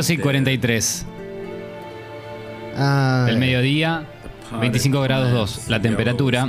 [0.00, 1.06] 12 y 43
[2.74, 4.04] Ah, del mediodía,
[4.58, 6.48] 25 grados 2 la temperatura.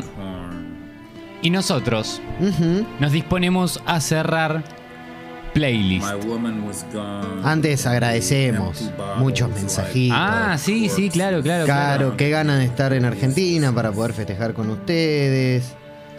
[1.42, 2.86] Y nosotros ujú.
[3.02, 4.64] nos disponemos a cerrar
[5.54, 6.08] playlist.
[7.44, 10.18] Antes agradecemos muchos mensajitos.
[10.18, 11.66] Ah, sí, sí, claro, claro.
[11.66, 15.74] Claro, qué ganas de estar en Argentina para poder festejar con ustedes.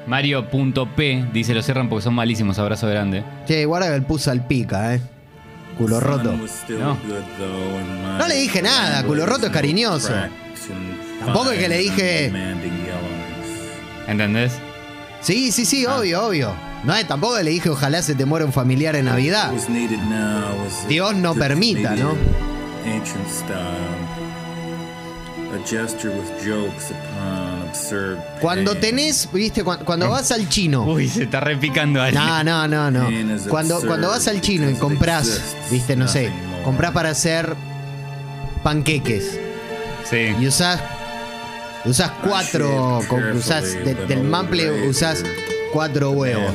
[0.06, 3.24] Mario.p dice, lo cierran porque son malísimos, abrazo grande.
[3.46, 5.00] Che, guarda que el puso al pica, eh.
[5.76, 6.32] Culo roto.
[6.78, 6.98] No.
[8.18, 10.08] No le dije nada, culo roto es cariñoso.
[11.24, 12.30] Tampoco es que le dije-
[14.08, 14.52] ¿Entendés?
[15.20, 16.54] Sí, sí, sí, obvio, obvio.
[16.84, 19.52] No es tampoco le dije ojalá se te muera un familiar en Navidad.
[20.88, 22.14] Dios no permita, ¿no?
[28.40, 30.84] Cuando tenés, viste, Cuan- cuando vas al chino.
[30.84, 32.22] Uy, se está repicando alguien.
[32.24, 33.08] No, no, no, no.
[33.48, 35.40] Cuando, cuando vas al chino y compras,
[35.70, 36.30] viste, no sé,
[36.64, 37.54] compras para hacer
[38.62, 39.38] panqueques
[40.08, 40.34] Sí.
[40.40, 40.80] y usás,
[41.84, 45.24] usás cuatro, con- usás de- del maple usás
[45.72, 46.52] cuatro huevos.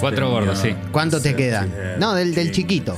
[0.00, 0.74] Cuatro gordos, sí.
[0.92, 1.70] ¿Cuánto te quedan?
[1.98, 2.96] No, del, del chiquito.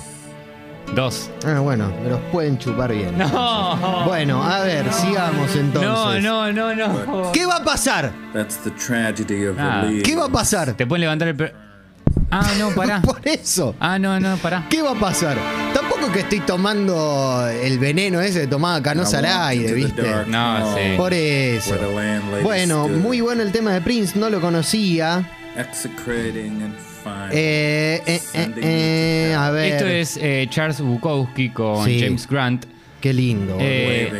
[0.94, 1.30] Dos.
[1.46, 3.16] Ah, bueno, me los pueden chupar bien.
[3.18, 4.04] No.
[4.06, 6.22] Bueno, a ver, sigamos No, entonces.
[6.22, 7.32] no, no, no.
[7.32, 8.10] ¿Qué va a pasar?
[9.58, 9.84] Ah.
[10.04, 10.72] ¿Qué va a pasar?
[10.74, 11.36] Te pueden levantar el...
[11.36, 11.54] per-
[12.30, 13.00] Ah, no, pará.
[13.02, 13.74] Por eso.
[13.80, 14.66] Ah, no, no, pará.
[14.68, 15.36] ¿Qué va a pasar?
[15.72, 20.02] Tampoco que estoy tomando el veneno ese que tomaba Canosa al aire, ¿viste?
[20.26, 20.94] No, sí.
[20.96, 21.74] Por eso.
[22.42, 25.30] Bueno, muy bueno el tema de Prince, no lo conocía.
[25.56, 25.64] Eh,
[26.06, 26.70] eh,
[27.32, 29.72] eh, eh, a ver.
[29.74, 32.00] Esto es eh, Charles Bukowski con Sí.
[32.00, 32.66] James Grant.
[33.00, 33.56] Qué lindo.
[33.60, 34.10] Eh,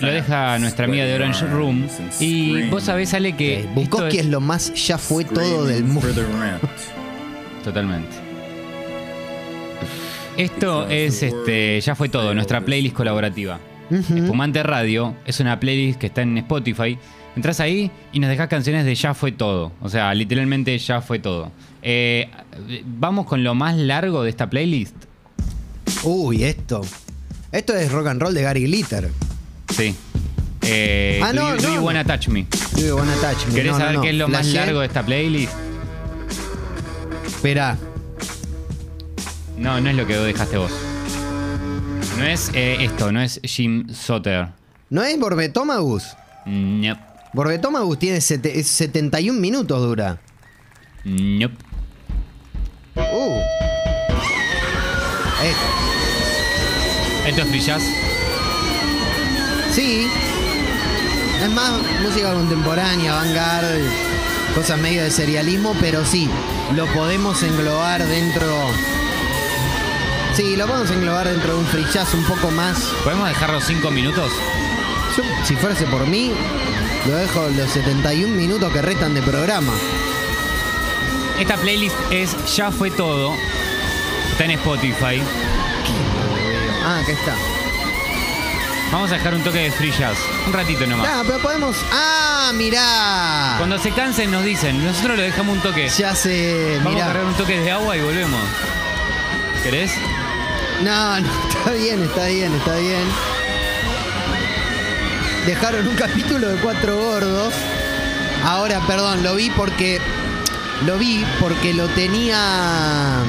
[0.00, 1.86] lo deja nuestra amiga de Orange Room.
[2.18, 3.60] Y vos sabés, Ale, que.
[3.60, 6.08] Eh, Bukowski es- es lo más ya fue todo del mundo.
[7.64, 8.16] Totalmente.
[10.36, 11.80] Esto es este.
[11.80, 13.58] Ya fue todo, nuestra playlist colaborativa.
[13.90, 14.16] Ujú.
[14.16, 16.98] Espumante Radio es una playlist que está en Spotify.
[17.36, 19.72] Entras ahí y nos dejas canciones de Ya fue todo.
[19.82, 21.52] O sea, literalmente ya fue todo.
[21.88, 22.28] Eh,
[22.84, 24.96] Vamos con lo más largo de esta playlist.
[26.02, 26.80] Uy, esto.
[27.52, 29.08] Esto es rock and roll de Gary Glitter.
[29.72, 29.94] Sí.
[30.62, 32.46] Eh, Ah, no, do, do no, you wanna touch me?
[32.76, 33.54] Uy, Wanna Touch Me.
[33.54, 34.02] ¿Querés No, no, saber no.
[34.02, 34.56] qué es lo más Flashé.
[34.56, 35.52] largo de esta playlist?
[37.26, 37.78] Espera.
[39.56, 40.72] No, no es lo que dejaste vos.
[42.18, 44.48] No es eh, esto, no es Jim Soter.
[44.90, 46.02] ¿No es Borbetomagus?
[46.46, 47.00] Nope.
[47.32, 50.18] Borbetomagus tiene sete- es 71 minutos dura.
[51.04, 51.54] Nope.
[55.50, 57.82] Eh, Esto es free jazz.
[59.72, 60.08] sí.
[61.42, 63.82] Es más música contemporánea, vanguard,
[64.54, 66.30] cosas medio de serialismo, pero sí,
[66.74, 68.70] lo podemos englobar dentro.
[70.34, 72.78] Sí, lo podemos englobar dentro de un free jazz un poco más.
[73.04, 74.32] ¿Podemos dejarlo cinco minutos?
[75.16, 76.32] Yo, si fuese por mí,
[77.06, 79.72] lo dejo los 71 minutos que restan de programa.
[81.38, 83.34] Esta playlist es Ya fue todo.
[84.36, 85.22] Está en Spotify.
[86.84, 87.34] Ah, acá está.
[88.92, 90.18] Vamos a dejar un toque de free jazz.
[90.46, 91.08] Un ratito nomás.
[91.10, 91.82] Ah, pero podemos.
[91.90, 93.54] ¡Ah, mirá!
[93.56, 94.84] Cuando se cansen nos dicen.
[94.84, 95.88] Nosotros le dejamos un toque.
[95.88, 96.78] Ya se.
[96.84, 98.42] Vamos a cargar un toque de agua y volvemos.
[99.62, 99.92] ¿Querés?
[100.82, 103.04] No, no, está bien, está bien, está bien.
[105.46, 107.54] Dejaron un capítulo de cuatro gordos.
[108.44, 109.98] Ahora, perdón, lo vi porque.
[110.84, 113.24] Lo vi porque lo tenía.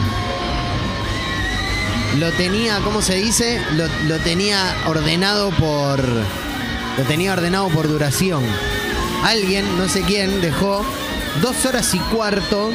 [2.16, 3.62] Lo tenía, ¿cómo se dice?
[3.76, 6.02] Lo, lo tenía ordenado por.
[6.04, 8.44] Lo tenía ordenado por duración.
[9.24, 10.84] Alguien, no sé quién, dejó
[11.42, 12.72] dos horas y cuarto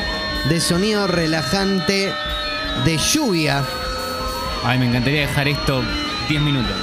[0.48, 2.12] de sonido relajante
[2.84, 3.64] de lluvia.
[4.64, 5.82] Ay, me encantaría dejar esto
[6.28, 6.76] 10 minutos.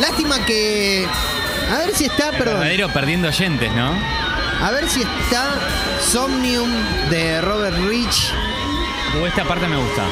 [0.00, 1.06] Lástima que.
[1.70, 2.60] A ver si está, perdón.
[2.60, 3.94] verdadero perdiendo oyentes, ¿no?
[4.60, 5.54] A ver si está
[6.00, 6.70] Somnium
[7.10, 8.32] de Robert Rich.
[9.20, 10.08] O esta parte me gusta.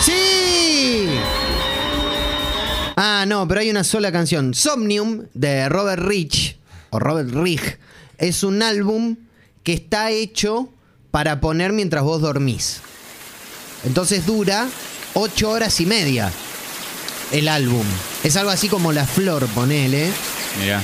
[0.00, 1.08] ¡Sí!
[2.96, 4.54] Ah, no, pero hay una sola canción.
[4.54, 6.56] Somnium de Robert Rich,
[6.90, 7.78] o Robert Rich,
[8.18, 9.16] es un álbum
[9.62, 10.72] que está hecho
[11.12, 12.80] para poner mientras vos dormís.
[13.84, 14.66] Entonces dura
[15.14, 16.32] ocho horas y media
[17.30, 17.84] el álbum.
[18.24, 20.10] Es algo así como La Flor, ponele.
[20.60, 20.82] Mirá.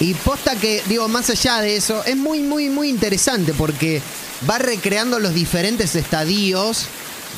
[0.00, 4.02] Y posta que, digo, más allá de eso, es muy, muy, muy interesante porque
[4.48, 6.86] va recreando los diferentes estadios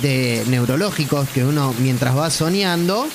[0.00, 3.06] de neurológicos que uno mientras va soñando.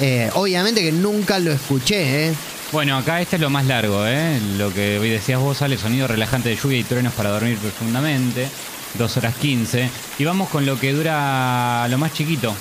[0.00, 2.34] Eh, obviamente que nunca lo escuché, ¿eh?
[2.70, 4.38] Bueno, acá este es lo más largo, ¿eh?
[4.58, 8.48] Lo que hoy decías vos, sale sonido relajante de lluvia y truenos para dormir profundamente.
[8.94, 9.90] 2 horas 15.
[10.18, 12.54] Y vamos con lo que dura lo más chiquito,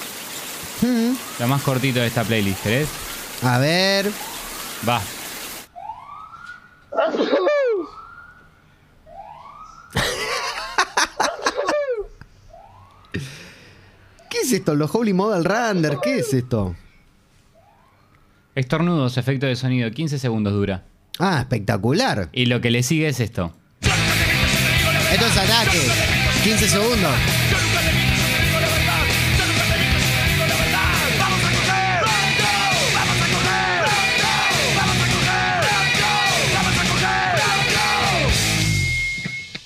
[0.81, 1.13] Mm.
[1.39, 2.88] lo más cortito de esta playlist, ¿querés?
[3.44, 4.11] A ver.
[4.88, 5.01] Va.
[14.47, 14.75] Es esto?
[14.75, 15.97] Los Holy Model Render.
[16.01, 16.73] ¿Qué es esto?
[18.55, 20.85] Estornudos, efecto de sonido, 15 segundos dura.
[21.19, 22.29] Ah, espectacular.
[22.31, 23.51] Y lo que le sigue es esto.
[23.81, 25.81] Esto es ataque.
[26.44, 27.11] 15 segundos.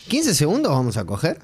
[0.09, 1.39] ¿15 segundos vamos a coger?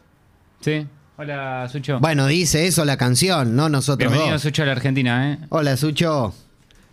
[0.59, 0.87] ¿Sí?
[1.17, 1.99] Hola, Sucho.
[1.99, 4.41] Bueno, dice eso la canción, no nosotros Bienvenido, dos.
[4.43, 5.37] Sucho, a la Argentina, ¿eh?
[5.49, 6.33] Hola, Sucho.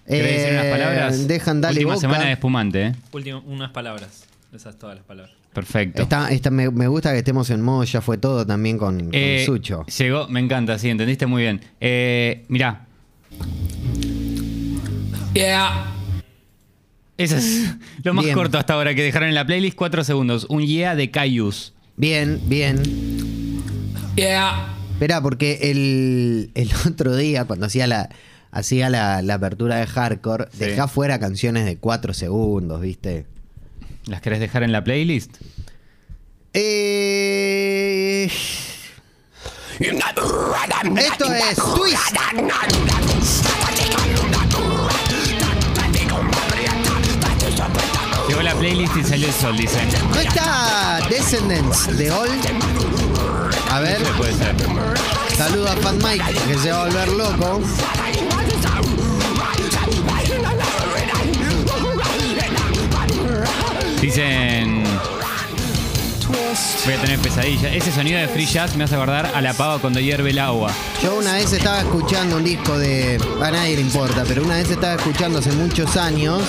[0.07, 1.29] ¿Querés decir unas Eh, palabras?
[1.29, 2.01] Dejan darle Última boca.
[2.01, 2.93] semana de espumante, ¿eh?
[3.13, 4.25] Último, unas palabras.
[4.55, 5.35] Esas todas las palabras.
[5.53, 6.03] Perfecto.
[6.03, 9.11] Está, está- me, me gusta que estemos en modo ya fue todo también con, con
[9.13, 9.85] Eh, Sucho.
[9.99, 11.61] Llegó, me encanta, sí, entendiste muy bien.
[11.81, 12.87] Eh, mirá.
[15.35, 15.87] Yeah.
[17.19, 18.37] Eso es lo más Bien.
[18.37, 19.77] corto hasta ahora que dejaron en la playlist.
[19.77, 20.47] Cuatro segundos.
[20.49, 21.73] Un yeah de Cayus.
[21.97, 22.83] Bien, bien.
[24.17, 24.69] Yeah.
[24.93, 28.09] Esperá, porque el, el otro día, cuando hacía la,
[28.53, 30.59] hacía la, la apertura de hardcore, Sí.
[30.59, 33.27] dejá fuera canciones de 4 segundos, ¿viste?
[34.07, 35.37] ¿Las querés dejar en la playlist?
[36.53, 38.31] Eh,
[40.97, 42.17] Esto es Twist.
[48.29, 49.87] Llegó la playlist y salió el sol, dicen.
[50.11, 52.31] ¿No está Descendants de All?
[53.75, 54.55] A ver, Sí, puede ser.
[55.37, 57.61] saluda a Fat Mike, que se va a volver loco.
[64.01, 64.85] Dicen.
[66.85, 67.75] Voy a tener pesadilla.
[67.75, 70.71] Ese sonido de free jazz me hace acordar a la pava cuando hierve el agua.
[71.03, 73.21] Yo una vez estaba escuchando un disco de.
[73.43, 76.43] A nadie le importa, pero una vez estaba escuchando hace muchos años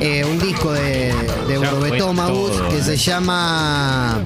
[0.00, 1.12] eh, un disco de,
[1.48, 2.68] de todo.
[2.70, 4.22] que se llama.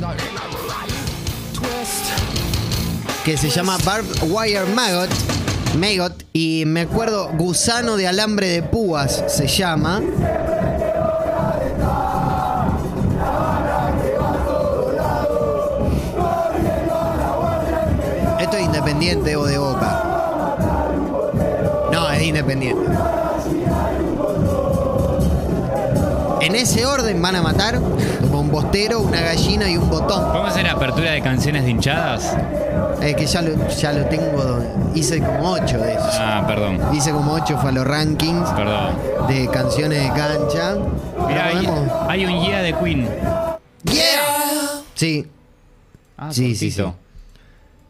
[3.24, 5.10] Que se llama Barbed Wire Maggot.
[5.78, 6.24] Maggot.
[6.32, 10.00] Y me acuerdo, Gusano de Alambre de Púas se llama.
[18.40, 20.04] Esto es independiente o de boca.
[21.92, 22.86] No, es independiente.
[26.40, 30.26] En ese orden van a matar un bostero, una gallina y un botón.
[30.28, 32.34] ¿Podemos hacer apertura de canciones de hinchadas?
[33.02, 34.62] Es que ya lo, ya lo tengo.
[34.94, 36.14] Hice como 8 de esos.
[36.18, 36.78] Ah, perdón.
[36.94, 38.96] Hice como 8 fue a los rankings Perdón.
[39.28, 40.76] de canciones de cancha.
[41.28, 41.68] Mirá, hay,
[42.08, 43.08] hay un yeah de Queen.
[43.84, 44.82] ¡Yeah!
[44.94, 45.26] Sí,
[46.16, 46.96] Ah, Sí, sí, cortito.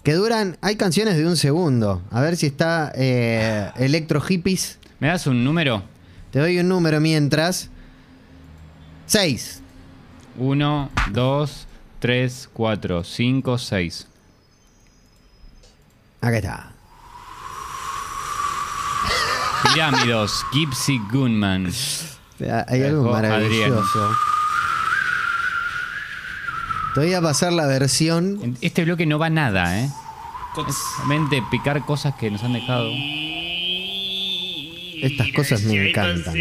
[0.05, 0.57] que duran.
[0.61, 2.01] Hay canciones de un segundo.
[2.13, 4.79] A ver si está eh, Electro Hippies.
[5.01, 5.83] ¿Me das un número?
[6.31, 7.71] Te doy un número mientras.
[9.11, 9.61] 6.
[10.37, 11.67] 1, 2,
[11.99, 14.07] 3, 4, 5, 6.
[16.21, 16.73] Acá está.
[19.65, 21.73] Pirámidos, Gypsy Gunman.
[22.69, 24.17] Hay algo maravilloso.
[26.95, 28.57] Te voy a pasar la versión.
[28.61, 29.91] Este bloque no va nada, ¿eh?
[30.69, 32.89] Es solamente picar cosas que nos han dejado.
[35.03, 36.33] Estas cosas me encantan.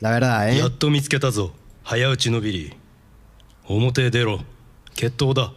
[0.00, 0.56] La verdad, ¿eh?
[1.84, 2.74] 早打ちのビリー。
[3.66, 4.40] 表へ出ろ。
[4.94, 5.52] 決闘だ。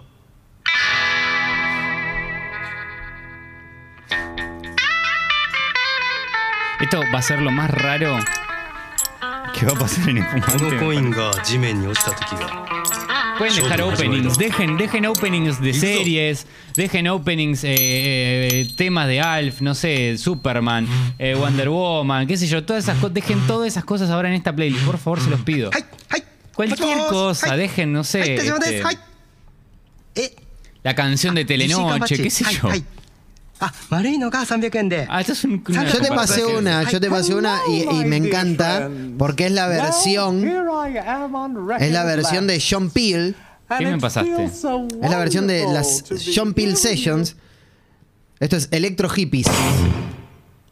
[10.23, 13.02] こ のコインが地面に落ちた時が。
[13.43, 16.47] Pueden dejar openings, dejen, dejen openings de series,
[16.77, 20.87] dejen openings, eh, eh, temas de Alf, no sé, Superman,
[21.19, 24.35] eh, Wonder Woman, qué sé yo, todas esas cosas, dejen todas esas cosas ahora en
[24.35, 25.71] esta playlist, por favor, se los pido.
[26.55, 28.81] Cualquier cosa, dejen, no sé, este,
[30.81, 32.69] la canción de Telenoche, qué sé yo.
[33.60, 36.56] あ悪いのが300円で Ah, esto es un, una Yo te pasé conversación.
[36.58, 38.88] una, yo te pasé una y, y me encanta
[39.18, 40.46] porque es la versión,
[41.80, 43.34] es la versión de Sean Peel,
[43.76, 44.44] ¿Qué me pasaste?
[44.44, 47.36] es la versión de las Sean Peel Sessions.
[48.38, 49.48] Esto es Electro Hippies,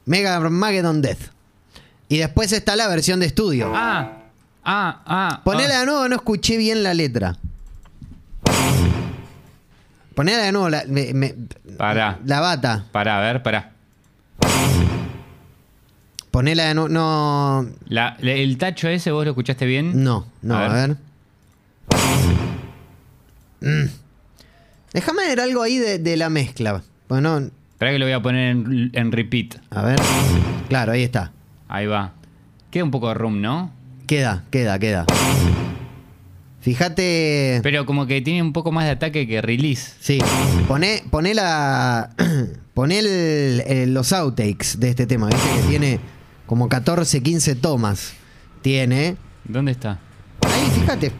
[0.04, 1.32] Mega Armageddon Death.
[2.08, 3.72] Y después está la versión de estudio.
[3.74, 4.22] Ah,
[4.64, 5.40] ah, ah.
[5.44, 5.80] Ponela ah.
[5.80, 7.36] de nuevo, no escuché bien la letra.
[10.15, 11.35] Ponela de nuevo, la, me- me-
[11.77, 12.19] Pará.
[12.25, 12.85] la bata.
[12.91, 13.71] Pará, a ver, pará.
[16.31, 20.03] Ponela de nuevo, no, La- le- el tacho ese, ¿vos lo escuchaste bien?
[20.03, 20.97] no, no, A a ver.
[23.61, 23.77] ver.
[23.85, 23.89] Mm.
[24.93, 26.81] Déjame ver algo ahí de, de la mezcla.
[27.07, 27.37] Bueno,
[27.73, 29.55] Espera que lo voy a poner en, en repeat.
[29.71, 29.99] a ver.
[30.69, 31.31] Claro, ahí está.
[31.67, 32.11] Ahí va.
[32.69, 33.71] Queda un poco de room, ¿no?
[34.07, 35.05] Queda, queda, queda.
[36.61, 37.59] Fíjate.
[37.63, 39.93] Pero como que tiene un poco más de ataque que release.
[39.99, 40.19] Sí,
[40.67, 42.11] poné, poné la.
[42.73, 45.99] Poné el- el- los outtakes de este tema, viste que tiene
[46.45, 48.13] como 14, 15 tomas.
[48.61, 49.17] Tiene.
[49.43, 49.99] ¿Dónde está?
[50.47, 51.11] Ahí, fíjate.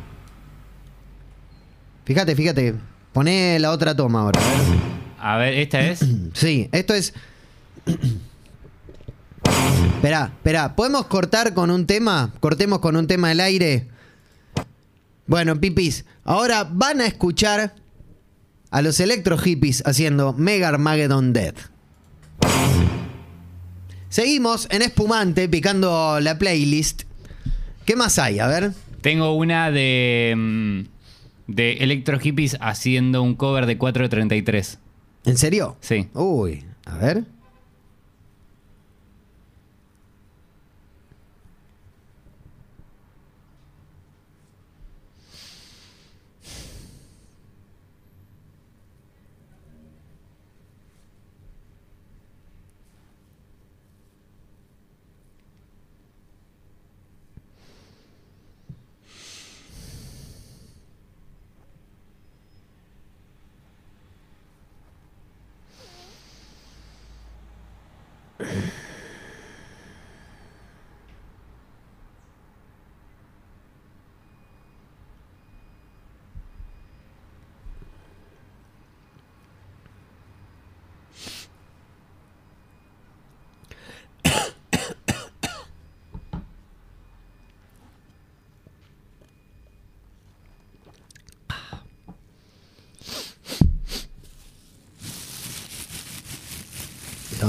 [2.06, 2.76] Fíjate, fíjate.
[3.12, 4.40] Poné la otra toma ahora.
[4.40, 4.80] a ver.
[5.20, 6.00] A ver, ¿esta es?
[6.34, 7.14] Sí, esto es.
[9.96, 10.76] Esperá, esperá.
[10.76, 12.32] ¿Podemos cortar con un tema?
[12.40, 13.88] Cortemos con un tema del aire.
[15.32, 16.04] Bueno, pipis.
[16.26, 17.74] Ahora van a escuchar
[18.70, 21.56] a los electro hippies haciendo Mega Armageddon Dead.
[24.10, 27.04] Seguimos en espumante picando la playlist.
[27.86, 28.40] ¿Qué más hay?
[28.40, 28.74] A ver.
[29.00, 30.34] Tengo una de.
[30.36, 30.82] mm,
[31.48, 34.80] de Electro Hippies haciendo un cover de 433.
[35.24, 35.78] ¿En serio?
[35.80, 36.10] Sí.
[36.14, 37.24] Uy, a ver.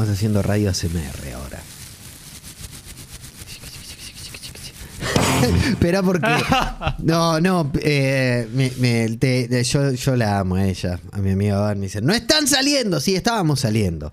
[0.02, 1.60] Estamos haciendo radio ASMR ahora.
[5.68, 6.26] Espera porque...
[6.98, 11.30] No, no, eh, me- me- te- te- yo, yo la amo a ella, a mi
[11.30, 14.12] amiga Bar, me dice, no están saliendo, sí, estábamos saliendo.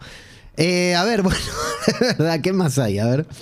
[0.58, 1.40] Eh, a ver, bueno,
[2.44, 3.00] ¿qué más hay?
[3.00, 3.26] A ver.
[3.26, 3.34] Por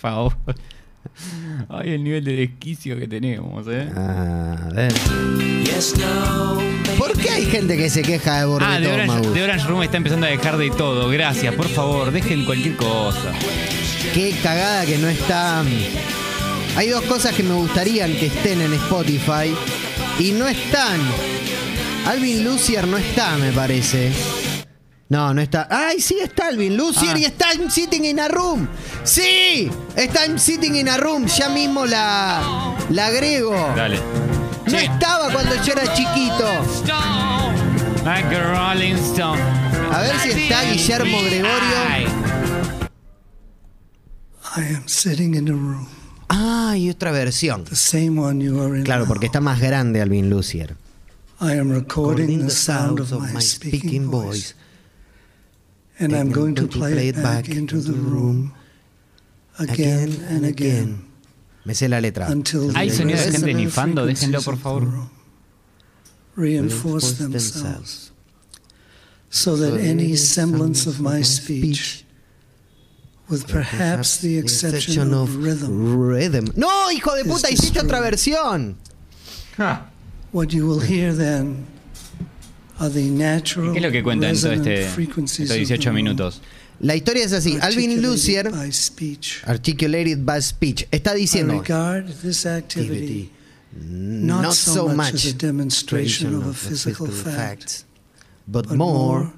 [0.00, 0.36] favor.
[1.68, 3.88] Ay, el nivel de desquicio que tenemos, ¿eh?
[3.96, 4.92] A ver.
[6.98, 9.82] ¿Por qué hay gente que se queja de Ah, Borbito de Orange, de Orange Room
[9.82, 11.08] está empezando a dejar de todo.
[11.08, 13.32] Gracias, por favor, dejen cualquier cosa.
[14.14, 15.62] Qué cagada que no está.
[16.76, 19.54] Hay dos cosas que me gustarían que estén en Spotify
[20.18, 21.00] y no están.
[22.06, 24.12] Alvin Lucier no está, me parece.
[25.08, 25.68] No, no está.
[25.70, 27.18] ¡Ay, sí está Alvin Lucier Ah.
[27.18, 28.66] y está en Sitting in a Room!
[29.04, 29.70] ¡Sí!
[29.94, 31.26] Está en Sitting in a Room.
[31.26, 33.52] Ya mismo la, la agrego.
[33.76, 34.00] Dale.
[34.66, 34.84] No Sí.
[34.84, 36.48] estaba cuando yo era chiquito.
[38.04, 39.40] Like a Rolling Stone.
[39.92, 41.76] A ver si está Guillermo Gregorio.
[41.88, 42.06] Ay.
[44.56, 45.86] I am sitting in a room,
[46.28, 47.64] Ah, y otra versión.
[47.64, 48.84] the same one you are in.
[48.84, 49.08] Claro, now.
[49.08, 50.76] porque está más grande Alvin Lucier.
[51.40, 54.54] I am recording the sound of my speaking voice,
[55.98, 58.52] and I'm going to play it back into the room
[59.58, 61.02] again and again
[61.64, 62.28] Me sé la letra.
[62.30, 65.08] until Hay the sonido de gente nifando, déjenlo, por favor.
[66.36, 68.12] Reinforce themselves
[69.30, 72.04] so that any semblance of my speech,
[73.28, 76.46] with perhaps the exception of rhythm, rhythm.
[76.56, 78.76] No, hijo de puta, hiciste otra versión.
[80.32, 81.66] What you will hear then
[82.78, 85.68] are the natural ¿Qué es lo que cuenta en todo resonant este, frequencies estos of
[85.68, 86.40] the 18 room, minutos?
[86.78, 87.58] La historia es así.
[87.62, 89.42] Alvin articulated Lucier, by speech.
[89.46, 93.30] articulated by speech, está I diciendo regard this activity
[93.72, 97.84] not, so much as a demonstration of a physical fact,
[98.46, 99.32] but more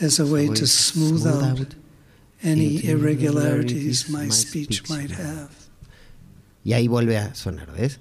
[0.00, 1.74] as a way to smooth out
[2.42, 5.50] any irregularities my speech might have.
[6.64, 8.00] Y ahí vuelve a sonar, ¿ves?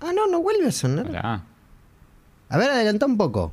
[0.00, 1.16] Ah, no, no vuelve a sonar.
[2.48, 3.52] A ver, adelanta un poco.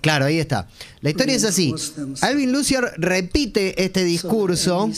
[0.00, 0.68] Claro, ahí está.
[1.00, 1.74] La historia es así.
[2.20, 4.88] Alvin Lucier repite este discurso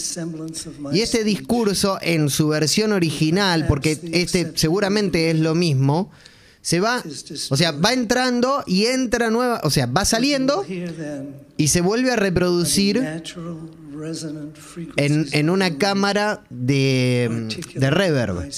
[0.93, 6.11] y este speech discurso en su versión original, porque este seguramente es lo mismo,
[6.61, 7.03] se va,
[7.51, 10.65] o sea, va entrando y entra nueva, o sea, va saliendo
[11.57, 13.23] y se vuelve a reproducir
[14.97, 18.51] en, en una cámara de, de reverb.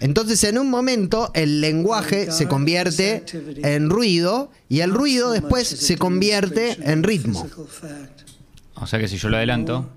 [0.00, 3.24] Entonces en un momento el lenguaje se convierte
[3.62, 7.48] en ruido y el ruido después se convierte en ritmo.
[8.74, 9.88] O sea que si yo lo adelanto.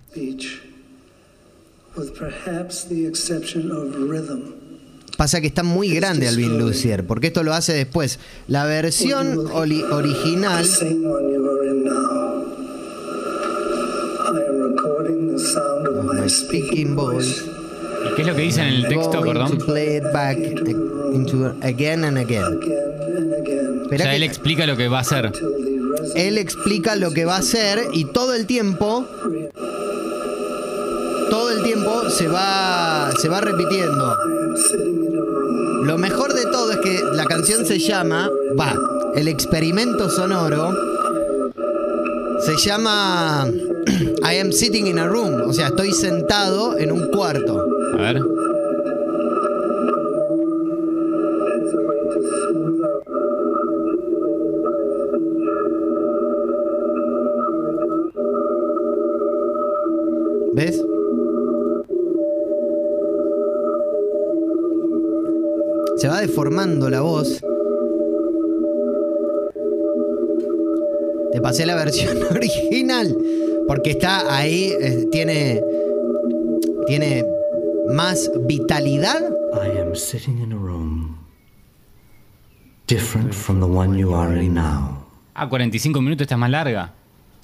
[5.18, 8.20] Pasa que está muy grande Alvin Lucier, porque esto lo hace después.
[8.48, 10.66] La versión original.
[16.30, 17.44] Speaking voice.
[18.06, 19.58] ¿Y qué es lo que dice en el texto, perdón?
[19.58, 22.60] to play it back into again and again.
[23.92, 25.32] O sea, él explica lo que va a hacer.
[26.16, 29.06] Él explica lo que va a hacer y todo el tiempo,
[31.30, 34.16] todo el tiempo se va, se va repitiendo.
[35.84, 38.76] Lo mejor de todo es que la canción se llama, va,
[39.16, 40.74] el experimento sonoro
[42.42, 43.48] se llama
[44.24, 47.66] I am sitting in a room, o sea, estoy sentado en un cuarto.
[47.94, 48.22] A ver.
[60.54, 60.82] ¿Ves?
[65.98, 67.42] Se va deformando la voz.
[71.32, 73.18] Te pasé la versión original.
[73.68, 75.62] Porque está ahí, eh, tiene.
[76.88, 77.26] Tiene
[77.90, 79.22] más vitalidad.
[79.54, 81.18] I am sitting in a room
[82.88, 85.04] different from the one you are in now.
[85.36, 86.94] Ah, 45 minutos, esta es más larga.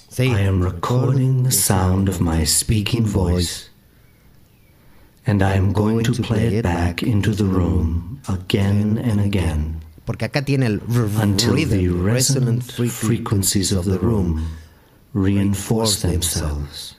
[0.08, 0.28] Sí.
[0.28, 3.70] I am recording the sound of my speaking voice,
[5.26, 10.24] and I am going to play it back into the room again and again Porque
[10.26, 10.80] acá tiene el
[11.20, 14.44] until the resonant fre- frequencies of the room
[15.14, 16.96] reinforce themselves,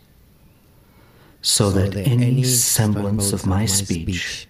[1.41, 4.47] so that any semblance of my speech,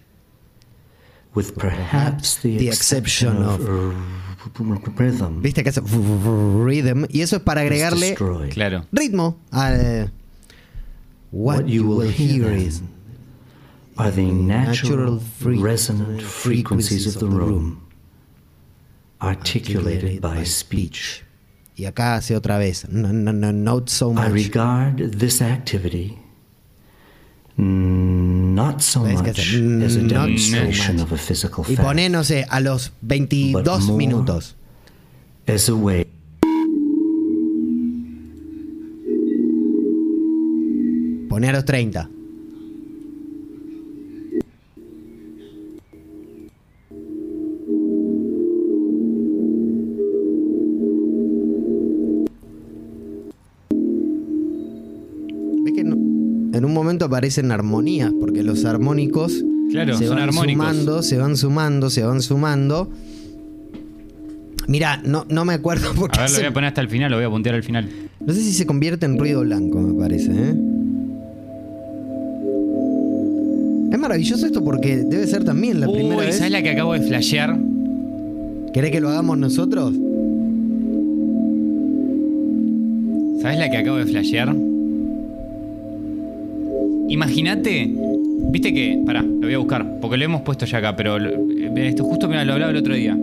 [1.34, 7.06] with perhaps the exception of rhythm, Viste que hace r- r- rhythm.
[7.10, 8.14] Y eso es para agregarle.
[8.50, 8.84] Claro.
[8.92, 10.10] ritmo al.
[11.32, 12.80] What, you will hear is.
[13.96, 17.80] are the natural, natural resonant frequencies of the room,
[19.20, 21.23] articulated by speech.
[21.76, 22.88] Y acá hace otra vez.
[22.88, 24.32] No, no, no, not so I much.
[24.32, 26.18] regard this activity
[27.56, 29.38] not so ¿Ves que much
[29.84, 33.82] as a demonstration of a physical Y fact, pone, no sé, a los 22 But
[33.86, 34.56] more- minutos.
[35.46, 36.04] as a way
[41.28, 42.08] Pone a los 30.
[56.84, 58.12] Momento aparecen armonías?
[58.20, 60.66] Porque los armónicos Claro, se son van armónicos.
[60.66, 62.88] sumando, se van sumando, se van sumando.
[64.68, 67.10] Mira, no, no me acuerdo porque A ver, lo voy a poner hasta el final,
[67.10, 67.88] lo voy a puntear al final.
[68.24, 70.30] no sé si se convierte en ruido blanco, me parece.
[70.32, 70.54] ¿eh?
[73.92, 76.36] Es maravilloso esto porque debe ser también la primera vez.
[76.36, 77.58] ¿sabes la que acabo de flashear?
[78.72, 79.94] ¿Querés que lo hagamos nosotros?
[83.40, 84.54] ¿Sabes la que acabo de flashear?
[87.08, 87.92] Imagínate,
[88.50, 91.30] viste que, pará, lo voy a buscar, porque lo hemos puesto ya acá, pero lo-
[91.30, 93.16] eh, esto justo mira, lo hablaba el otro día.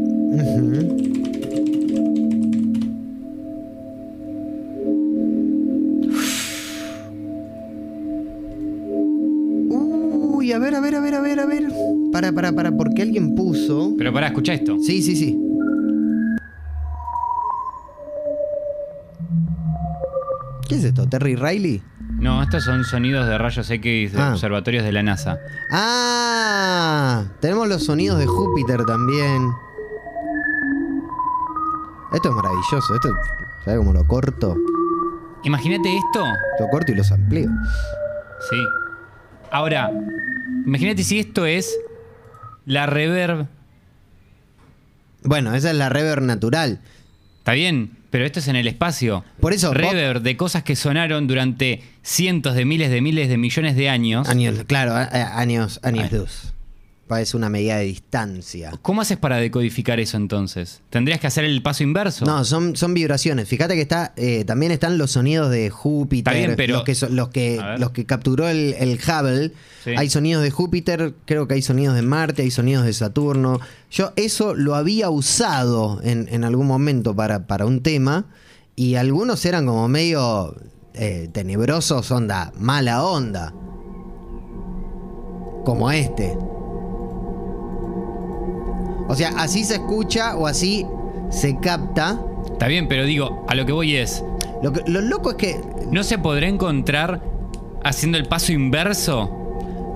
[9.70, 11.68] Uy, a ver, a ver, a ver, a ver, a ver.
[12.12, 13.94] Para, para, para, porque alguien puso.
[13.98, 14.78] Pero pará, escucha esto.
[14.80, 15.38] Sí, sí, sí.
[20.68, 21.08] ¿Qué es esto?
[21.08, 21.82] ¿Terry Riley?
[22.22, 24.32] No, estos son sonidos de rayos X de Ah.
[24.34, 25.40] observatorios de la NASA.
[25.72, 29.52] Ah, tenemos los sonidos de Júpiter también.
[32.14, 32.94] Esto es maravilloso.
[32.96, 33.10] Esto,
[33.66, 34.56] ¿sabes cómo lo corto?
[35.44, 36.24] Imagínate esto.
[36.60, 37.50] Lo corto y los amplío.
[38.50, 38.58] Sí.
[39.52, 39.90] Ahora,
[40.66, 41.76] imagínate si esto es
[42.66, 43.48] la reverb.
[45.24, 46.80] Bueno, esa es la reverb natural.
[47.40, 49.24] Está bien, pero esto es en el espacio.
[49.40, 53.76] Por eso, Reverb de cosas que sonaron durante cientos de miles de miles de millones
[53.76, 54.30] de años.
[54.30, 56.54] Años, claro, a- a- años, años luz.
[57.20, 58.72] Es una medida de distancia.
[58.82, 60.82] ¿Cómo haces para decodificar eso entonces?
[60.90, 62.24] ¿Tendrías que hacer el paso inverso?
[62.26, 63.48] No, son, son vibraciones.
[63.50, 66.34] Fíjate que está, eh, también están los sonidos de Júpiter.
[66.34, 69.52] Está bien, pero- los que, los que, los que capturó el, el Hubble.
[69.84, 69.92] Sí.
[69.98, 73.60] Hay sonidos de Júpiter, creo que hay sonidos de Marte, hay sonidos de Saturno.
[73.90, 78.26] Yo eso lo había usado en, en algún momento para, para un tema.
[78.76, 80.56] Y algunos eran como medio
[80.94, 83.54] eh, tenebrosos, onda, mala onda.
[85.66, 86.36] Como este.
[89.12, 90.86] O sea, así se escucha o así
[91.30, 92.18] se capta.
[92.50, 94.24] Está bien, pero digo, a lo que voy es,
[94.64, 95.60] Lo, que- lo loco es que.
[95.92, 97.22] ¿no se podrá encontrar
[97.84, 99.38] haciendo el paso inverso?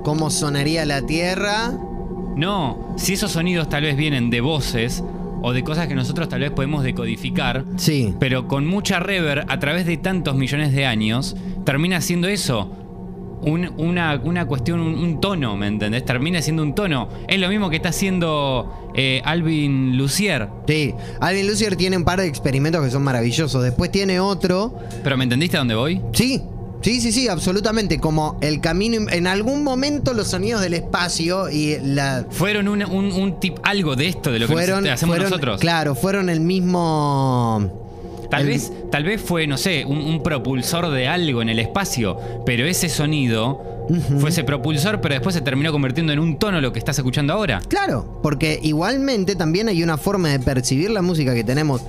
[0.03, 1.71] cómo sonaría la Tierra.
[2.35, 5.01] No, si esos sonidos tal vez vienen de voces
[5.41, 8.13] o de cosas que nosotros tal vez podemos decodificar, Sí.
[8.19, 12.69] pero con mucha reverb a través de tantos millones de años, termina siendo eso.
[13.45, 16.03] Un- una, una cuestión, un, un tono, ¿me entendés?
[16.05, 17.09] Termina siendo un tono.
[17.27, 20.47] Es lo mismo que está haciendo eh, Alvin Lucier.
[20.67, 20.93] Sí.
[21.19, 23.61] Alvin Lucier tiene un par de experimentos que son maravillosos.
[23.63, 24.75] Después tiene otro.
[25.03, 26.01] ¿Pero me entendiste a dónde voy?
[26.13, 26.41] Sí.
[26.81, 27.99] Sí, sí, sí, absolutamente.
[27.99, 29.09] Como el camino.
[29.09, 32.27] En algún momento los sonidos del espacio y la.
[32.29, 35.59] Fueron un, un, un tip, algo de esto, de lo que fueron, hacemos fueron- nosotros.
[35.61, 37.84] Claro, fueron el mismo.
[38.29, 41.59] Tal el- vez, tal vez fue, no sé, un, un propulsor de algo en el
[41.59, 43.61] espacio, pero ese sonido
[44.19, 47.33] fue ese propulsor, pero después se terminó convirtiendo en un tono lo que estás escuchando
[47.33, 47.61] ahora.
[47.67, 51.81] Claro, porque igualmente también hay una forma de percibir la música que tenemos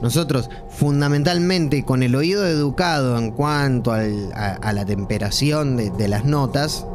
[0.00, 6.08] nosotros fundamentalmente con el oído educado en cuanto al- a, a la temperación de, de
[6.08, 6.86] las notas,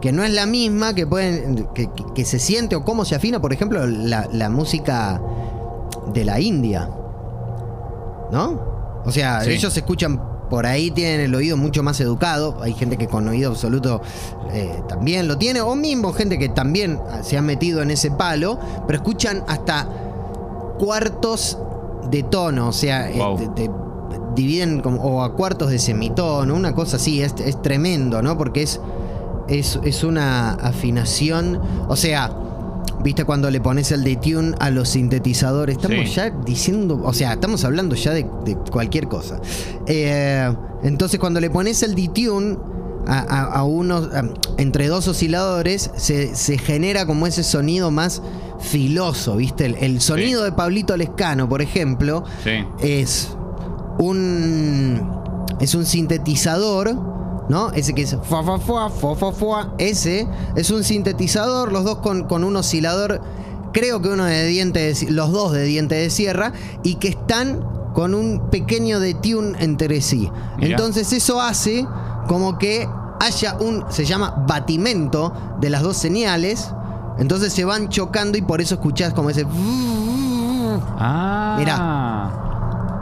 [0.00, 3.14] que no es la misma que pueden que, que- que se siente o cómo se
[3.14, 5.20] afina, por ejemplo, la, la música
[6.12, 6.88] de la India.
[8.32, 9.02] ¿No?
[9.04, 9.50] O sea, Sí.
[9.52, 12.56] ellos escuchan por ahí, tienen el oído mucho más educado.
[12.60, 14.02] Hay gente que con oído absoluto
[14.52, 18.58] eh, también lo tiene, o mismo gente que también se ha metido en ese palo,
[18.86, 19.86] pero escuchan hasta
[20.78, 21.58] cuartos
[22.10, 23.36] de tono, o sea, eh, Wow.
[23.36, 23.70] te- te
[24.34, 28.36] dividen como, o a cuartos de semitono, una cosa así, es, es tremendo, ¿no?
[28.38, 28.80] Porque es,
[29.48, 32.32] es, es una afinación, o sea,
[33.02, 36.14] viste cuando le pones el detune a los sintetizadores, estamos Sí.
[36.14, 39.40] ya diciendo, o sea, estamos hablando ya de, de cualquier cosa.
[39.86, 42.58] Eh, entonces cuando le pones el detune
[43.06, 44.24] a, a- a unos, a-
[44.58, 48.20] entre dos osciladores, se, se genera como ese sonido más
[48.60, 52.64] filoso, viste, el, el sonido de Pablito Lescano, por ejemplo, Sí.
[52.80, 53.30] es
[53.98, 55.18] un
[55.60, 56.96] es un sintetizador,
[57.48, 57.70] ¿no?
[57.72, 60.26] Ese que es fa fa fa fa fa fa, ese
[60.56, 63.20] es un sintetizador, los dos con, con un oscilador,
[63.72, 67.08] creo que uno de diente de ci- los dos de diente de sierra y que
[67.08, 70.30] están con un pequeño detune entre sí.
[70.58, 70.70] Mirá.
[70.70, 71.86] Entonces eso hace
[72.28, 72.88] como que
[73.20, 76.70] haya un se llama batimento de las dos señales.
[77.18, 79.44] Entonces se van chocando y por eso escuchás como ese
[81.02, 81.56] Ah.
[81.58, 82.49] Mirá.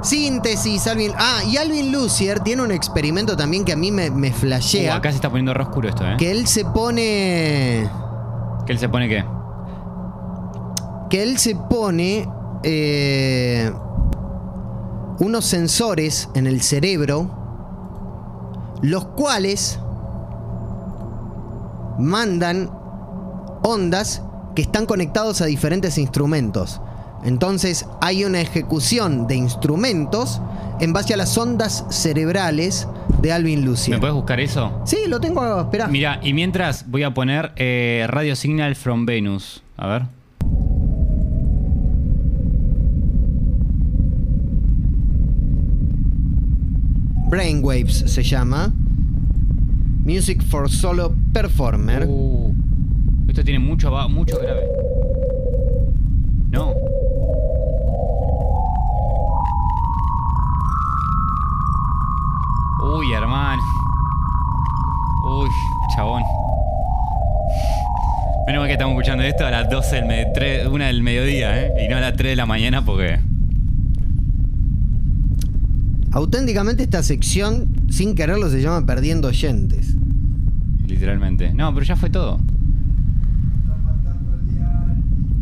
[0.02, 1.12] Síntesis, Alvin.
[1.18, 4.94] Ah, y Alvin Lucier tiene un experimento también que a mí me, me Uh, flashea.
[4.94, 6.14] acá se está poniendo re oscuro esto, ¿eh?
[6.18, 7.88] que él se pone.
[8.66, 9.24] ¿Que él se pone qué?
[11.10, 12.28] Que él se pone.
[12.62, 13.72] eh,
[15.20, 17.30] unos sensores en el cerebro.
[18.82, 19.80] Los cuales.
[21.98, 22.70] mandan
[23.64, 24.22] ondas
[24.54, 26.80] que están conectados a diferentes instrumentos.
[27.24, 30.40] Entonces hay una ejecución de instrumentos
[30.80, 32.86] en base a las ondas cerebrales
[33.20, 33.98] de Alvin ¿Me Lucier.
[34.00, 34.80] puedes buscar eso?
[34.84, 35.88] Sí, lo tengo, espera.
[35.88, 39.62] Mira, y mientras voy a poner eh, Radio Signal from Venus.
[39.76, 40.02] A ver.
[47.28, 48.72] Brainwaves se llama.
[50.04, 52.06] Music for Solo Performer.
[52.08, 52.54] Uh,
[53.28, 54.62] esto tiene mucho, mucho grave.
[56.50, 56.74] No.
[62.98, 63.62] Uy, hermano.
[65.24, 65.48] Uy,
[65.94, 66.22] chabón.
[68.46, 71.58] Menos mal que estamos escuchando esto a las 12 del me- tre- una del mediodía,
[71.60, 71.72] ¿eh?
[71.84, 73.20] Y no a las 3 de la mañana porque...
[76.12, 79.94] Auténticamente esta sección, sin quererlo, se llama Perdiendo Oyentes.
[80.86, 81.52] Literalmente.
[81.52, 82.40] No, pero ya fue todo.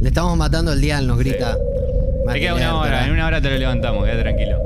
[0.01, 1.57] Le estamos matando el dial, nos grita.
[2.33, 4.59] Te queda una hora, en una hora te lo levantamos, queda tranquilo.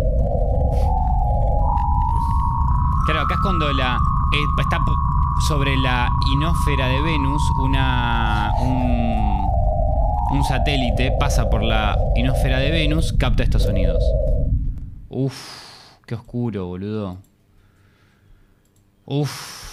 [3.06, 3.96] Claro, acá es cuando la.
[3.96, 4.78] eh, está
[5.48, 8.52] sobre la inósfera de Venus una.
[8.60, 9.46] un.
[10.32, 14.02] un satélite pasa por la inósfera de Venus, capta estos sonidos.
[15.08, 15.34] Uf,
[16.06, 17.18] qué oscuro, boludo.
[19.06, 19.70] Uf.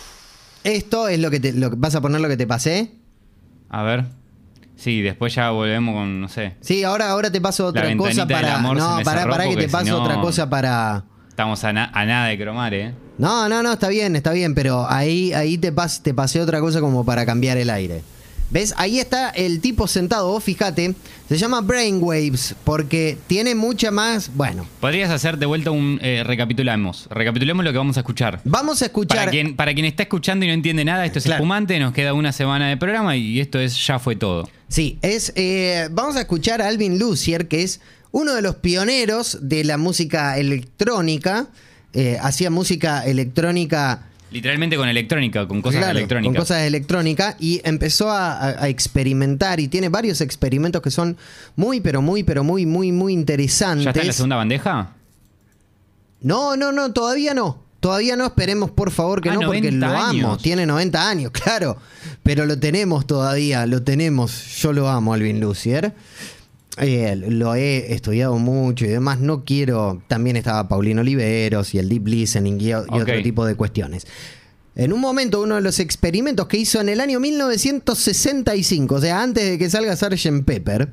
[0.64, 1.54] Esto es lo que te.
[1.54, 2.92] Lo, ¿Vas a poner lo que te pasé?
[3.70, 4.06] A ver.
[4.76, 6.56] Sí, después ya volvemos con, no sé.
[6.62, 8.62] Sí, ahora, ahora te paso otra cosa para.
[8.62, 11.04] No, cerró para que te paso otra cosa para.
[11.30, 12.94] Estamos a, na- a nada de cromar, ¿eh?
[13.18, 16.60] No, no, no, está bien, está bien, pero ahí, ahí te, pas, te pasé otra
[16.60, 18.02] cosa como para cambiar el aire.
[18.50, 18.74] ¿Ves?
[18.78, 20.96] Ahí está el tipo sentado, vos fíjate.
[21.28, 24.32] Se llama Brainwaves porque tiene mucha más.
[24.36, 26.00] Bueno, Podrías hacer de vuelta un.
[26.02, 27.08] eh, recapitulamos.
[27.12, 28.40] Recapitulemos lo que vamos a escuchar.
[28.46, 29.18] vamos a escuchar.
[29.18, 31.40] Para quien, para quien está escuchando y no entiende nada, esto es Claro.
[31.44, 34.50] espumante, nos queda una semana de programa y esto es ya fue todo.
[34.70, 35.34] Sí, es.
[35.36, 39.78] eh, vamos a escuchar a Alvin Lucier, que es uno de los pioneros de la
[39.78, 41.48] música electrónica.
[42.00, 46.36] Eh, hacía música electrónica Literalmente con electrónica, con cosas Claro, electrónicas.
[46.36, 51.18] Con cosas de electrónica y empezó a, experimentar y tiene varios experimentos que son
[51.56, 53.86] muy, pero muy, pero muy, muy, muy interesantes.
[53.86, 54.92] ¿Ya está en la segunda bandeja?
[56.22, 57.64] No, no, no, todavía no.
[57.80, 60.38] Todavía no, esperemos por favor que Ah, no, porque 90 lo amo.
[60.38, 61.78] Tiene 90 años, claro.
[62.22, 64.60] Pero lo tenemos todavía, lo tenemos.
[64.62, 65.94] Yo lo amo, Alvin Lucier.
[66.80, 69.20] Eh, lo he estudiado mucho y demás.
[69.20, 70.02] No quiero.
[70.08, 74.06] También estaba Paulino Oliveros y el Deep Listening y, y otro tipo de cuestiones.
[74.76, 79.24] En un momento, uno de los experimentos que hizo en el año 1965, o sea,
[79.24, 80.44] antes de que salga Sgt.
[80.46, 80.90] Pepper,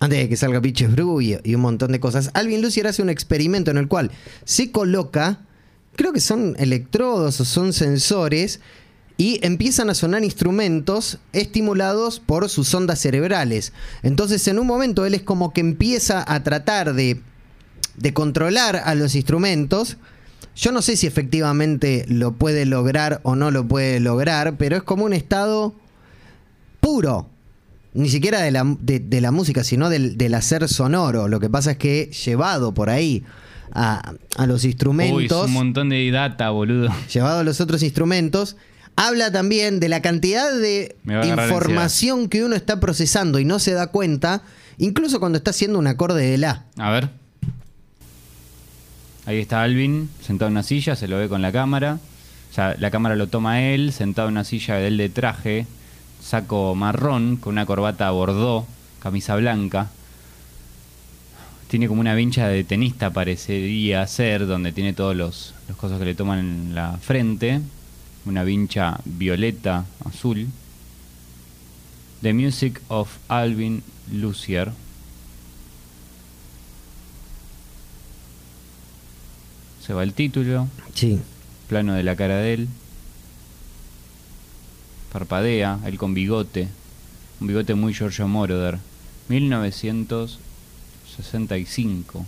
[0.00, 3.00] antes de que salga Bitches Brew y, y un montón de cosas, Alvin Lucier hace
[3.00, 4.10] un experimento en el cual
[4.44, 5.46] se coloca,
[5.94, 8.58] creo que son electrodos o son sensores,
[9.22, 13.72] y empiezan a sonar instrumentos estimulados por sus ondas cerebrales.
[14.02, 17.20] Entonces, en un momento, él es como que empieza a tratar de,
[17.96, 19.96] de controlar a los instrumentos.
[20.56, 24.82] Yo no sé si efectivamente lo puede lograr o no lo puede lograr, pero es
[24.82, 25.72] como un estado
[26.80, 27.28] puro.
[27.94, 31.28] Ni siquiera de la, de, de la música, sino del, del hacer sonoro.
[31.28, 33.22] Lo que pasa es que llevado por ahí
[33.70, 36.88] a, a los Uy, es instrumentos, un montón de data, boludo.
[37.12, 38.56] llevado a los otros instrumentos,
[38.96, 43.88] habla también de la cantidad de información que uno está procesando y no se da
[43.88, 44.42] cuenta,
[44.78, 46.64] incluso cuando está haciendo un acorde de la.
[46.76, 47.10] A ver.
[49.24, 51.98] Ahí está Alvin, sentado en una silla, se lo ve con la cámara.
[52.50, 55.66] O sea, la cámara lo toma él, sentado en una silla de él de traje,
[56.22, 58.66] saco marrón, con una corbata bordó,
[59.00, 59.90] camisa blanca.
[61.68, 66.04] Tiene como una vincha de tenista, parecería ser, donde tiene todos los, los cosas que
[66.04, 67.62] le toman en la frente.
[68.24, 70.46] Una vincha violeta, azul.
[72.22, 73.82] The Music of Alvin
[74.12, 74.72] Lucier.
[79.84, 81.18] Se va el título, Sí.
[81.68, 82.68] plano de la cara de él.
[85.12, 86.68] Parpadea, él con bigote.
[87.40, 88.78] Un bigote muy Giorgio Moroder.
[89.28, 92.24] 1965.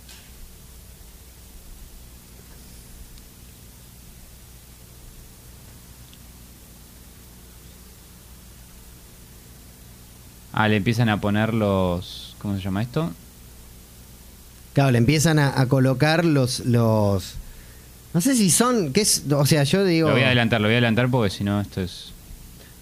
[10.57, 12.35] Ah, le empiezan a poner los...
[12.39, 13.11] ¿Cómo se llama esto?
[14.71, 17.35] Claro, le empiezan a, a colocar los, los.
[18.13, 18.93] No sé si son.
[18.93, 19.23] ¿qué es?
[19.29, 20.07] O sea, yo digo.
[20.07, 22.13] Lo voy a adelantar, lo voy a adelantar porque si no esto es...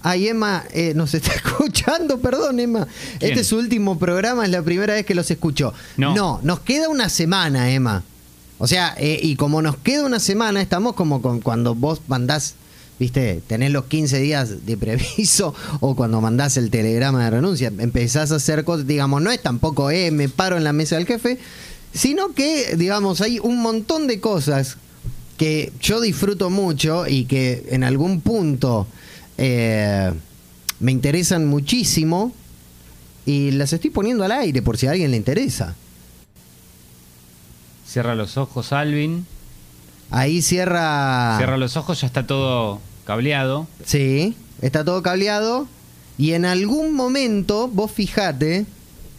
[0.03, 2.85] Ay, Emma, eh, nos está escuchando, perdón, Emma.
[3.17, 3.31] ¿Quién?
[3.31, 5.73] Este es su último programa, es la primera vez que los escucho.
[5.97, 6.39] No.
[6.43, 8.03] nos queda una semana, Emma.
[8.59, 12.55] O sea, eh, y como nos queda una semana, estamos como con cuando vos mandás,
[12.99, 17.71] viste, tenés los 15 días de previso o cuando mandás el telegrama de renuncia.
[17.77, 21.05] Empezás a hacer cosas, digamos, no es tampoco, eh, me paro en la mesa del
[21.05, 21.39] jefe,
[21.93, 24.77] sino que, digamos, hay un montón de cosas
[25.37, 28.87] que yo disfruto mucho y que en algún punto
[29.37, 30.11] eh,
[30.79, 32.33] me interesan muchísimo
[33.25, 35.75] y las estoy poniendo al aire por si a alguien le interesa.
[37.87, 39.25] Cierra los ojos, Alvin.
[40.11, 41.35] Ahí cierra.
[41.37, 43.67] Cierra los ojos, ya está todo cableado.
[43.85, 45.67] Sí, está todo cableado.
[46.17, 48.65] Y en algún momento, vos fijate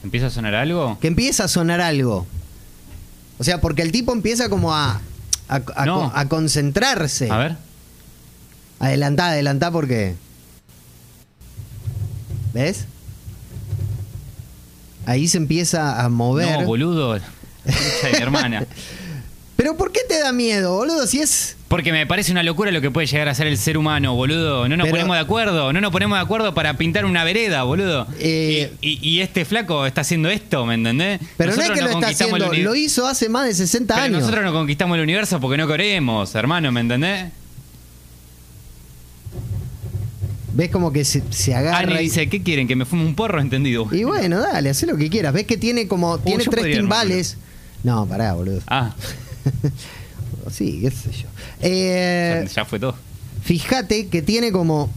[0.04, 0.96] ¿Empieza a sonar algo?
[1.00, 2.26] que empieza a sonar algo.
[3.38, 5.00] O sea, porque el tipo empieza como a,
[5.48, 5.96] a, a No.
[5.96, 7.30] co- a concentrarse.
[7.30, 7.56] A ver.
[8.78, 10.14] Adelantá, adelantá porque.
[12.52, 12.84] ¿Ves?
[15.06, 16.60] Ahí se empieza a mover.
[16.60, 17.14] No, boludo.
[17.64, 18.66] De mi hermana.
[19.56, 21.06] Pero ¿por qué te da miedo, boludo?
[21.06, 21.56] Si es.
[21.68, 24.68] Porque me parece una locura lo que puede llegar a ser el ser humano, boludo.
[24.68, 27.62] No nos Pero- ponemos de acuerdo, no nos ponemos de acuerdo para pintar una vereda,
[27.62, 28.06] boludo.
[28.18, 31.20] Eh, y, y- y este flaco está haciendo esto, ¿me entendés?
[31.36, 33.46] Pero no Nosotros es que lo está conquistamos el haciendo, uni- lo hizo hace más
[33.46, 34.20] de 60 Pero años.
[34.20, 37.26] nosotros no conquistamos el universo porque no queremos, hermano, ¿me entendés?
[40.52, 41.78] Ves como que se, se agarra.
[41.78, 42.68] Ani y- dice, ¿qué quieren?
[42.68, 43.88] Que me fume un porro, entendido.
[43.90, 45.32] Y bueno, dale, haz lo que quieras.
[45.32, 46.18] Ves que tiene como.
[46.18, 47.36] tiene yo tres podría timbales.
[47.82, 48.60] No, pará, boludo.
[48.68, 48.94] Ah,
[50.50, 51.26] Sí, qué sé yo.
[51.62, 52.94] Eh, ya fue todo.
[53.42, 54.92] fíjate que tiene como.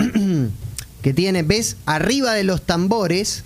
[1.01, 1.77] que tiene, ¿ves?
[1.85, 3.43] Arriba de los tambores.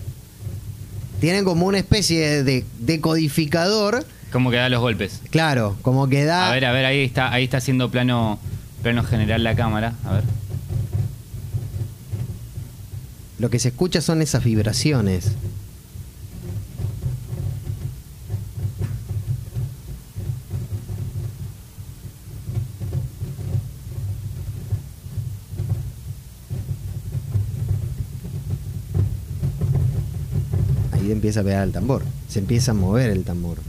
[1.19, 4.03] Tienen como una especie de decodificador.
[4.31, 5.21] ¿Cómo que da los golpes?
[5.29, 6.49] Claro, como que da.
[6.49, 8.39] A ver, a ver, ahí está, ahí está haciendo plano,
[8.81, 9.93] plano general la cámara.
[10.03, 10.23] A ver.
[13.41, 15.31] Lo que se escucha son esas vibraciones.
[30.91, 32.03] Ahí empieza a pegar el tambor.
[32.27, 33.59] Se empieza a mover el tambor.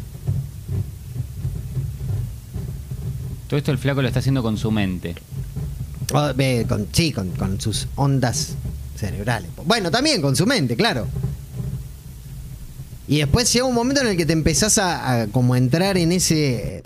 [3.47, 5.15] Todo esto el flaco lo está haciendo con su mente.
[6.35, 8.55] Ve, con, sí, con, con sus ondas
[8.97, 9.51] cerebrales.
[9.67, 11.07] Bueno, también con su mente, claro.
[13.07, 16.13] Y después llega un momento en el que te empezás a, a como entrar en
[16.13, 16.83] ese.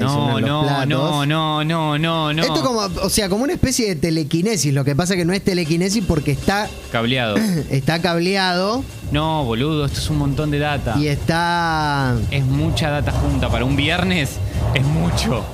[0.00, 2.42] No, no, no, no, no, no, no.
[2.42, 4.72] Esto como, o sea, como una especie de telequinesis.
[4.72, 7.36] Lo que pasa que no es telequinesis porque está, Cableado.
[7.70, 10.96] está cableado No, boludo, esto es un montón de data.
[10.98, 12.16] y está.
[12.30, 13.48] Es mucha data junta.
[13.48, 14.36] Para un viernes
[14.74, 15.44] es mucho.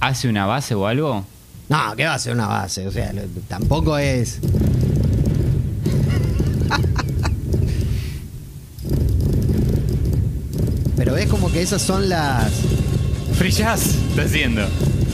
[0.00, 1.24] ¿Hace una base o algo?
[1.68, 2.86] No, que va a ser una base.
[2.86, 4.38] O sea, lo- tampoco es.
[10.96, 12.50] Pero ves como que esas son las.
[13.38, 14.66] Free jazz está haciendo.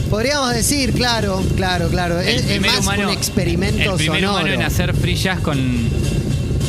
[0.09, 2.19] Podríamos decir, claro, claro, claro.
[2.19, 4.39] El Es, es más humano, un experimento el primer sonoro.
[4.45, 5.59] humano en hacer free jazz con.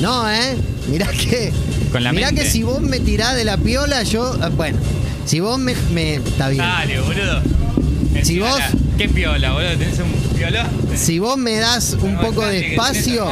[0.01, 0.57] No, ¿eh?
[0.89, 1.53] Mirá que.
[1.93, 2.43] Con la mirá mente.
[2.45, 4.37] que si vos me tirás de la piola, yo.
[4.43, 4.79] ah, Bueno,
[5.25, 5.75] si vos me.
[5.93, 6.65] me- está bien.
[6.65, 7.43] Dale, boludo.
[8.19, 9.71] Encima vos- la- ¿Qué piola, boludo?
[9.77, 10.67] ¿Tenés un piolón?
[10.95, 13.29] Si vos me das un No, poco de espacio.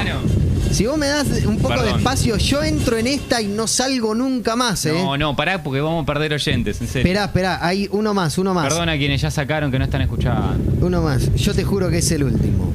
[0.70, 4.12] Si vos me das un poco de espacio, yo entro en esta y no salgo
[4.14, 4.92] nunca más, ¿eh?
[4.92, 7.00] No, no, pará porque vamos a perder oyentes, en serio.
[7.06, 8.64] Esperá, esperá, hay uno más, uno más.
[8.68, 10.58] Perdona a quienes ya sacaron que no están escuchando.
[10.84, 11.32] Uno más.
[11.36, 12.72] Yo te juro que es el último.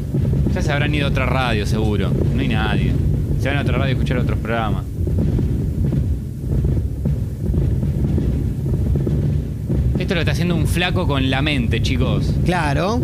[0.56, 2.10] Ya se habrán ido a otra radio, seguro.
[2.34, 2.93] No hay nadie.
[3.41, 4.84] Se van a otra radio a escuchar otros programas.
[10.10, 12.34] Esto lo está haciendo un flaco con la mente, chicos.
[12.43, 13.00] Claro.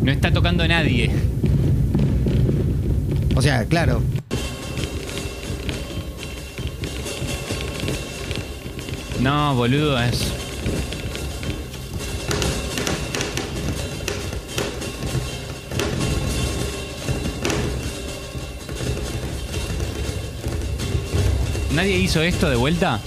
[0.00, 1.10] No está tocando nadie.
[3.34, 4.00] O sea, claro.
[9.20, 10.32] No, boludo, es.
[21.74, 23.00] ¿Nadie hizo esto de vuelta?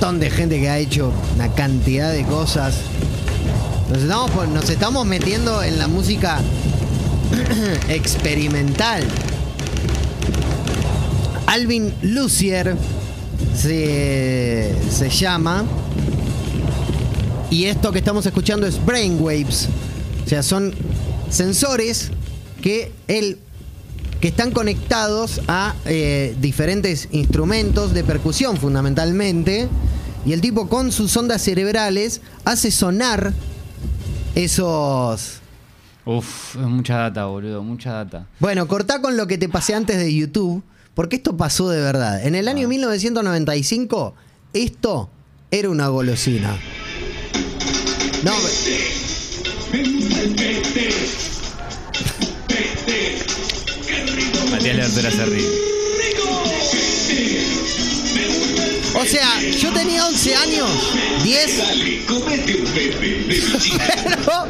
[0.00, 2.74] Montón de gente que ha hecho una cantidad de cosas.
[3.90, 6.40] Nos estamos, pon- nos estamos metiendo en la música
[7.90, 9.04] experimental.
[11.48, 12.76] Alvin Lucier
[13.54, 15.64] se, se llama.
[17.50, 19.68] Y esto que estamos escuchando es Brainwaves.
[20.24, 20.72] O sea, son
[21.28, 22.10] sensores
[22.62, 23.36] que él
[24.22, 29.68] que están conectados a eh, diferentes instrumentos de percusión fundamentalmente.
[30.24, 33.32] Y el tipo con sus ondas cerebrales hace sonar
[34.34, 35.40] esos...
[36.04, 38.26] Uf, es mucha data, boludo, mucha data.
[38.38, 40.62] Bueno, cortá con lo que te pasé antes de YouTube,
[40.94, 42.24] porque esto pasó de verdad.
[42.26, 44.14] En el año 1995,
[44.52, 45.10] esto
[45.50, 46.56] era una golosina.
[48.24, 48.32] No,
[54.50, 55.79] Matías Lertora se ríe.
[58.94, 60.70] O sea, yo tenía 11 años,
[61.22, 61.60] 10.
[63.78, 64.46] Pero-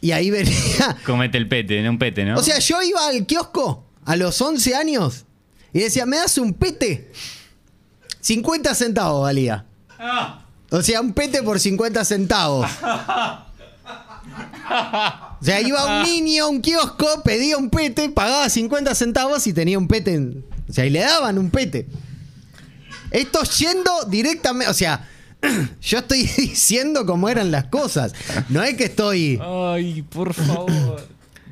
[0.00, 0.96] Y ahí venía.
[1.06, 2.38] Comete el pete, no un pete, ¿no?
[2.38, 5.24] O sea, yo iba al kiosco a los 11 años
[5.72, 7.10] y decía, ¿me das un pete?
[8.20, 9.64] 50 centavos valía.
[10.70, 12.68] O sea, un pete por 50 centavos.
[15.40, 19.52] O sea, iba un niño a un kiosco, pedía un pete, pagaba 50 centavos y
[19.52, 20.14] tenía un pete.
[20.14, 21.86] en- O sea, y le daban un pete.
[23.10, 24.70] Esto yendo directamente.
[24.70, 25.06] O sea,
[25.82, 28.12] yo estoy diciendo cómo eran las cosas.
[28.48, 29.38] No es que estoy.
[29.42, 31.06] Ay, por favor.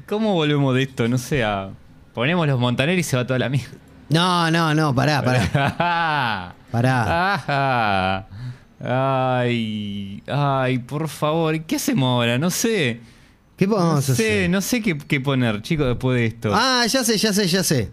[0.08, 1.08] ¿Cómo volvemos de esto?
[1.08, 1.70] No sé, a-
[2.14, 3.70] ponemos los montaneros y se va toda la mierda.
[4.08, 6.54] No, no, no, pará, pará.
[6.72, 7.34] Pará.
[7.34, 8.26] Ajá.
[8.80, 12.38] Ay, ay, por favor, ¿qué hacemos ahora?
[12.38, 13.00] No sé.
[13.56, 14.16] ¿Qué podemos No hacer?
[14.16, 16.50] sé, no sé qué, qué poner, chicos, después de esto.
[16.54, 17.90] Ah, ya sé, ya sé, ya sé.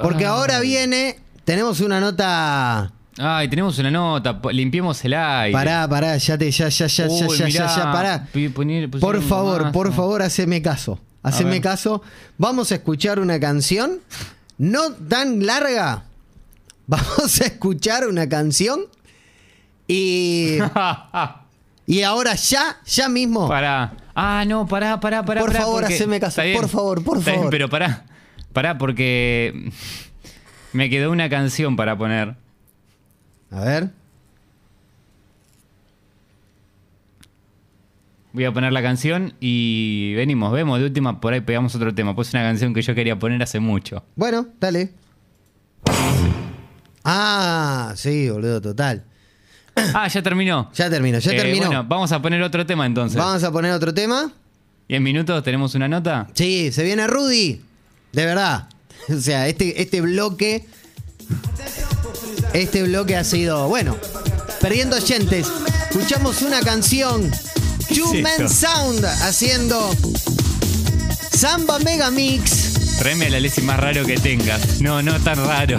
[0.00, 0.30] Porque Ay.
[0.30, 1.18] ahora viene.
[1.44, 2.92] Tenemos una nota.
[3.18, 5.52] Ay, tenemos una nota, limpiemos el aire.
[5.52, 8.26] Pará, pará, ya te, ya, ya, ya, ya, Uy, ya, mirá, ya, ya, pará.
[8.52, 9.72] poner- Por favor, gomazo.
[9.72, 10.98] por favor, haceme caso.
[11.22, 12.02] Haceme caso.
[12.38, 14.00] Vamos a escuchar una canción.
[14.58, 16.04] No tan larga.
[16.86, 18.80] Vamos a escuchar una canción.
[19.86, 20.58] Y.
[21.86, 23.46] Y ahora ya, ya mismo.
[23.46, 23.92] Pará.
[24.14, 25.42] Ah, no, pará, pará, pará.
[25.42, 27.50] Por pará, favor, haceme caso, bien, por favor, por está bien, favor.
[27.50, 28.04] pero pará.
[28.54, 29.70] Pará, porque
[30.72, 32.36] me quedó una canción para poner.
[33.50, 33.90] A ver.
[38.32, 40.78] Voy a poner la canción y venimos, vemos.
[40.80, 42.14] De última, por ahí pegamos otro tema.
[42.16, 44.04] Pues una canción que yo quería poner hace mucho.
[44.16, 44.92] Bueno, dale.
[47.04, 49.04] Ah, sí, boludo, total.
[49.76, 50.70] Ah, ya terminó.
[50.72, 51.66] Ya terminó, ya Eh, terminó.
[51.66, 53.18] Bueno, vamos a poner otro tema entonces.
[53.18, 54.30] Vamos a poner otro tema.
[54.86, 56.28] ¿Y en minutos tenemos una nota?
[56.34, 57.60] Sí, se viene Rudy.
[58.14, 58.68] De verdad.
[59.06, 60.66] O sea, este, este bloque.
[62.54, 63.68] Este bloque ha sido.
[63.68, 63.98] Bueno,
[64.62, 65.46] perdiendo oyentes.
[65.90, 67.30] Escuchamos una canción.
[67.94, 68.50] Two es?
[68.50, 69.94] Sound haciendo.
[71.36, 72.96] Samba Mega Mix.
[72.98, 74.80] Tráeme la Lesi más raro que tengas.
[74.80, 75.78] No, no tan raro.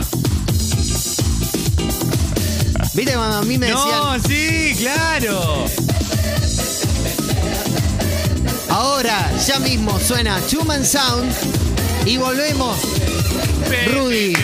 [2.94, 3.90] Viste, mamá, a mí me decían.
[3.90, 5.66] No, sí, claro.
[8.70, 11.65] Ahora, ya mismo suena Two Man Sound.
[12.06, 12.78] Y volvemos.
[13.94, 14.36] Rudy.